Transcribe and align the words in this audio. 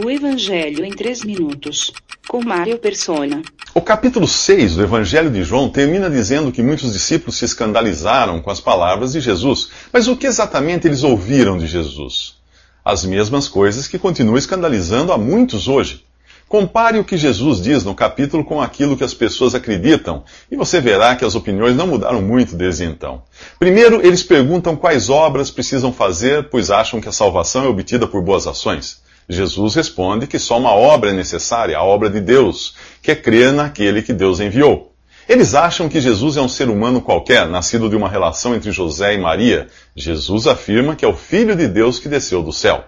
O 0.00 0.08
Evangelho 0.08 0.84
em 0.84 0.92
3 0.92 1.24
minutos. 1.24 1.92
Com 2.28 2.40
Mário 2.40 2.78
Persona. 2.78 3.42
O 3.74 3.80
capítulo 3.80 4.28
6 4.28 4.76
do 4.76 4.84
Evangelho 4.84 5.28
de 5.28 5.42
João 5.42 5.68
termina 5.68 6.08
dizendo 6.08 6.52
que 6.52 6.62
muitos 6.62 6.92
discípulos 6.92 7.36
se 7.36 7.44
escandalizaram 7.44 8.40
com 8.40 8.48
as 8.48 8.60
palavras 8.60 9.14
de 9.14 9.20
Jesus. 9.20 9.70
Mas 9.92 10.06
o 10.06 10.16
que 10.16 10.28
exatamente 10.28 10.86
eles 10.86 11.02
ouviram 11.02 11.58
de 11.58 11.66
Jesus? 11.66 12.36
As 12.84 13.04
mesmas 13.04 13.48
coisas 13.48 13.88
que 13.88 13.98
continuam 13.98 14.38
escandalizando 14.38 15.12
a 15.12 15.18
muitos 15.18 15.66
hoje. 15.66 16.04
Compare 16.46 17.00
o 17.00 17.04
que 17.04 17.16
Jesus 17.16 17.60
diz 17.60 17.82
no 17.82 17.92
capítulo 17.92 18.44
com 18.44 18.62
aquilo 18.62 18.96
que 18.96 19.02
as 19.02 19.14
pessoas 19.14 19.52
acreditam, 19.52 20.22
e 20.48 20.54
você 20.54 20.80
verá 20.80 21.16
que 21.16 21.24
as 21.24 21.34
opiniões 21.34 21.74
não 21.74 21.88
mudaram 21.88 22.22
muito 22.22 22.54
desde 22.54 22.84
então. 22.84 23.24
Primeiro, 23.58 24.00
eles 24.06 24.22
perguntam 24.22 24.76
quais 24.76 25.10
obras 25.10 25.50
precisam 25.50 25.92
fazer, 25.92 26.50
pois 26.50 26.70
acham 26.70 27.00
que 27.00 27.08
a 27.08 27.12
salvação 27.12 27.64
é 27.64 27.68
obtida 27.68 28.06
por 28.06 28.22
boas 28.22 28.46
ações. 28.46 29.07
Jesus 29.28 29.74
responde 29.74 30.26
que 30.26 30.38
só 30.38 30.58
uma 30.58 30.72
obra 30.72 31.10
é 31.10 31.12
necessária, 31.12 31.76
a 31.76 31.84
obra 31.84 32.08
de 32.08 32.20
Deus, 32.20 32.74
que 33.02 33.10
é 33.10 33.14
crer 33.14 33.52
naquele 33.52 34.00
que 34.00 34.12
Deus 34.12 34.40
enviou. 34.40 34.94
Eles 35.28 35.54
acham 35.54 35.90
que 35.90 36.00
Jesus 36.00 36.38
é 36.38 36.40
um 36.40 36.48
ser 36.48 36.70
humano 36.70 37.02
qualquer, 37.02 37.46
nascido 37.46 37.90
de 37.90 37.94
uma 37.94 38.08
relação 38.08 38.54
entre 38.54 38.72
José 38.72 39.14
e 39.14 39.18
Maria. 39.18 39.66
Jesus 39.94 40.46
afirma 40.46 40.96
que 40.96 41.04
é 41.04 41.08
o 41.08 41.14
Filho 41.14 41.54
de 41.54 41.68
Deus 41.68 41.98
que 41.98 42.08
desceu 42.08 42.42
do 42.42 42.52
céu. 42.52 42.82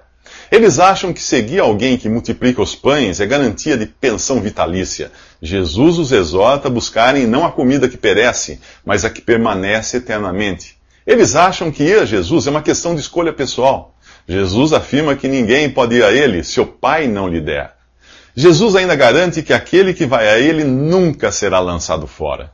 Eles 0.51 0.79
acham 0.79 1.13
que 1.13 1.23
seguir 1.23 1.61
alguém 1.61 1.99
que 1.99 2.09
multiplica 2.09 2.63
os 2.63 2.75
pães 2.75 3.21
é 3.21 3.27
garantia 3.27 3.77
de 3.77 3.85
pensão 3.85 4.41
vitalícia. 4.41 5.13
Jesus 5.43 5.99
os 5.99 6.11
exorta 6.11 6.69
a 6.69 6.71
buscarem 6.71 7.27
não 7.27 7.45
a 7.45 7.53
comida 7.53 7.89
que 7.89 7.99
perece, 7.99 8.59
mas 8.85 9.05
a 9.05 9.11
que 9.11 9.21
permanece 9.21 9.99
eternamente. 9.99 10.77
Eles 11.07 11.37
acham 11.37 11.71
que 11.71 11.85
ir 11.85 11.99
a 11.99 12.05
Jesus 12.05 12.47
é 12.47 12.51
uma 12.51 12.63
questão 12.63 12.95
de 12.95 13.01
escolha 13.03 13.33
pessoal. 13.33 13.95
Jesus 14.29 14.73
afirma 14.73 15.17
que 15.17 15.29
ninguém 15.29 15.71
pode 15.71 15.97
ir 15.97 16.05
a 16.05 16.13
ele 16.13 16.45
se 16.45 16.61
o 16.61 16.67
Pai 16.67 17.07
não 17.07 17.29
lhe 17.29 17.41
der. 17.41 17.73
Jesus 18.35 18.77
ainda 18.77 18.95
garante 18.95 19.43
que 19.43 19.53
aquele 19.53 19.93
que 19.93 20.07
vai 20.07 20.29
a 20.29 20.39
ele 20.39 20.65
nunca 20.65 21.33
será 21.33 21.59
lançado 21.59 22.07
fora. 22.07 22.53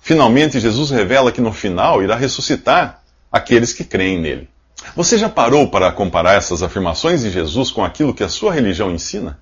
Finalmente, 0.00 0.60
Jesus 0.60 0.90
revela 0.90 1.32
que 1.32 1.40
no 1.40 1.52
final 1.52 2.02
irá 2.02 2.14
ressuscitar 2.14 3.02
aqueles 3.32 3.72
que 3.72 3.84
creem 3.84 4.20
nele. 4.20 4.48
Você 4.94 5.16
já 5.16 5.28
parou 5.28 5.68
para 5.68 5.90
comparar 5.90 6.34
essas 6.34 6.62
afirmações 6.62 7.22
de 7.22 7.30
Jesus 7.30 7.70
com 7.70 7.82
aquilo 7.82 8.12
que 8.12 8.22
a 8.22 8.28
sua 8.28 8.52
religião 8.52 8.92
ensina? 8.92 9.38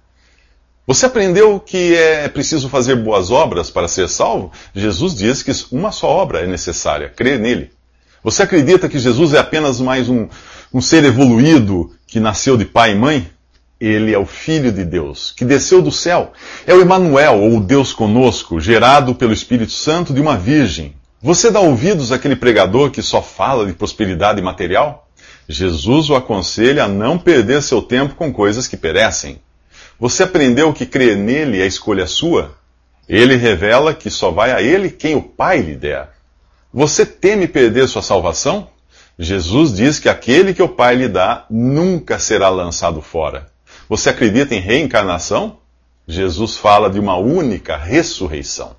Você 0.87 1.06
aprendeu 1.06 1.61
que 1.61 1.95
é 1.95 2.28
preciso 2.28 2.69
fazer 2.69 2.97
boas 2.97 3.31
obras 3.31 3.70
para 3.70 3.89
ser 3.89 4.09
salvo? 4.09 4.53
Jesus 4.75 5.15
diz 5.15 5.43
que 5.43 5.53
uma 5.70 5.93
só 5.93 6.09
obra 6.09 6.41
é 6.41 6.47
necessária, 6.47 7.09
crer 7.09 7.39
nele. 7.39 7.73
Você 8.23 8.43
acredita 8.43 8.89
que 8.89 8.98
Jesus 8.98 9.34
é 9.34 9.39
apenas 9.39 9.81
mais 9.81 10.09
um, 10.09 10.28
um 10.73 10.81
ser 10.81 11.05
evoluído 11.05 11.91
que 12.06 12.19
nasceu 12.19 12.56
de 12.56 12.65
pai 12.65 12.92
e 12.92 12.95
mãe? 12.95 13.28
Ele 13.81 14.15
é 14.15 14.19
o 14.19 14.25
Filho 14.25 14.70
de 14.70 14.84
Deus, 14.84 15.33
que 15.37 15.45
desceu 15.45 15.83
do 15.83 15.91
céu. 15.91 16.33
É 16.67 16.73
o 16.73 16.81
Emanuel, 16.81 17.42
ou 17.42 17.61
Deus 17.61 17.92
conosco, 17.92 18.61
gerado 18.61 19.15
pelo 19.15 19.33
Espírito 19.33 19.73
Santo 19.73 20.15
de 20.15 20.20
uma 20.20 20.37
virgem. 20.37 20.95
Você 21.20 21.50
dá 21.50 21.61
ouvidos 21.61 22.12
àquele 22.12 22.37
pregador 22.37 22.91
que 22.91 23.03
só 23.03 23.20
fala 23.20 23.67
de 23.67 23.73
prosperidade 23.73 24.41
material? 24.41 25.09
Jesus 25.48 26.09
o 26.11 26.15
aconselha 26.15 26.84
a 26.84 26.89
não 26.89 27.19
perder 27.19 27.62
seu 27.62 27.83
tempo 27.83 28.15
com 28.15 28.33
coisas 28.33 28.69
que 28.69 28.77
perecem. 28.77 29.41
Você 29.98 30.23
aprendeu 30.23 30.73
que 30.73 30.87
crer 30.87 31.17
nele 31.17 31.61
é 31.61 31.67
escolha 31.67 32.06
sua? 32.06 32.56
Ele 33.09 33.37
revela 33.37 33.93
que 33.93 34.11
só 34.11 34.31
vai 34.31 34.53
a 34.53 34.62
ele 34.62 34.91
quem 34.91 35.15
o 35.15 35.23
Pai 35.23 35.61
lhe 35.61 35.75
der. 35.75 36.11
Você 36.73 37.05
teme 37.05 37.47
perder 37.47 37.89
sua 37.89 38.03
salvação? 38.03 38.69
Jesus 39.19 39.75
diz 39.75 39.99
que 39.99 40.09
aquele 40.09 40.55
que 40.55 40.63
o 40.63 40.69
Pai 40.69 40.95
lhe 40.95 41.09
dá 41.09 41.45
nunca 41.51 42.19
será 42.19 42.49
lançado 42.49 43.03
fora. 43.03 43.47
Você 43.89 44.09
acredita 44.09 44.55
em 44.55 44.61
reencarnação? 44.61 45.59
Jesus 46.07 46.57
fala 46.57 46.91
de 46.91 46.99
uma 46.99 47.17
única 47.17 47.77
ressurreição. 47.77 48.75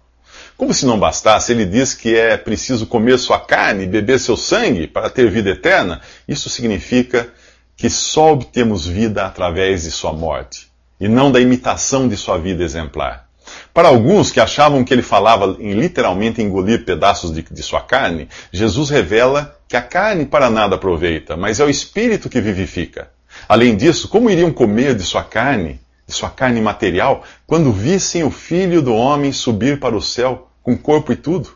Como 0.57 0.73
se 0.73 0.85
não 0.85 0.99
bastasse, 0.99 1.51
ele 1.51 1.65
diz 1.65 1.93
que 1.93 2.15
é 2.15 2.37
preciso 2.37 2.85
comer 2.85 3.17
sua 3.17 3.39
carne 3.39 3.83
e 3.83 3.87
beber 3.87 4.19
seu 4.19 4.37
sangue 4.37 4.87
para 4.87 5.09
ter 5.09 5.29
vida 5.29 5.49
eterna. 5.49 6.01
Isso 6.27 6.49
significa 6.49 7.29
que 7.75 7.89
só 7.89 8.33
obtemos 8.33 8.85
vida 8.85 9.25
através 9.25 9.83
de 9.83 9.91
sua 9.91 10.13
morte, 10.13 10.67
e 10.99 11.07
não 11.07 11.31
da 11.31 11.39
imitação 11.39 12.07
de 12.07 12.15
sua 12.15 12.37
vida 12.37 12.63
exemplar. 12.63 13.27
Para 13.73 13.89
alguns 13.89 14.31
que 14.31 14.39
achavam 14.39 14.83
que 14.83 14.93
ele 14.93 15.01
falava 15.01 15.57
em 15.59 15.73
literalmente 15.73 16.41
engolir 16.41 16.85
pedaços 16.85 17.33
de, 17.33 17.41
de, 17.41 17.63
sua 17.63 17.81
carne, 17.81 18.29
Jesus 18.51 18.89
revela 18.89 19.57
que 19.73 19.77
a 19.77 19.81
carne 19.81 20.23
para 20.23 20.51
nada 20.51 20.75
aproveita, 20.75 21.35
mas 21.35 21.59
é 21.59 21.65
o 21.65 21.69
espírito 21.69 22.29
que 22.29 22.39
vivifica. 22.39 23.09
Além 23.49 23.75
disso, 23.75 24.07
como 24.07 24.29
iriam 24.29 24.53
comer 24.53 24.93
de 24.93 25.01
sua 25.01 25.23
carne, 25.23 25.79
de 26.05 26.13
sua 26.13 26.29
carne 26.29 26.61
material, 26.61 27.23
quando 27.47 27.71
vissem 27.71 28.23
o 28.23 28.29
Filho 28.29 28.83
do 28.83 28.93
Homem 28.93 29.33
subir 29.33 29.79
para 29.79 29.95
o 29.95 30.01
céu 30.01 30.47
com 30.61 30.77
corpo 30.77 31.11
e 31.11 31.15
tudo? 31.15 31.49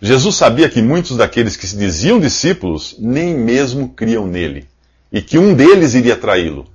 Jesus 0.00 0.34
sabia 0.34 0.66
que 0.66 0.80
muitos 0.80 1.18
daqueles 1.18 1.54
que 1.54 1.66
se 1.66 1.76
diziam 1.76 2.18
discípulos 2.18 2.96
nem 2.98 3.34
mesmo 3.34 3.90
criam 3.90 4.26
nele, 4.26 4.66
e 5.12 5.20
que 5.20 5.36
um 5.36 5.52
deles 5.52 5.92
iria 5.92 6.16
traí-lo. 6.16 6.66